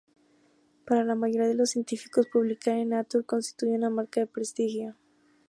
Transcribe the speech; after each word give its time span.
Para 0.83 1.03
la 1.03 1.13
mayoría 1.13 1.47
de 1.47 1.53
los 1.53 1.69
científicos 1.69 2.25
publicar 2.33 2.75
en 2.75 2.89
"Nature" 2.89 3.23
constituye 3.23 3.73
una 3.75 3.91
marca 3.91 4.19
de 4.21 4.25
prestigio. 4.25 4.95